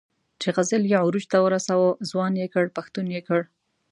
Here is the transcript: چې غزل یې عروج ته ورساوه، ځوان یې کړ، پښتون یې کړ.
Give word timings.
چې 0.41 0.47
غزل 0.55 0.83
یې 0.91 0.97
عروج 1.03 1.25
ته 1.31 1.37
ورساوه، 1.41 1.89
ځوان 2.09 2.33
یې 2.41 2.47
کړ، 2.53 2.65
پښتون 2.77 3.05
یې 3.15 3.21
کړ. 3.27 3.41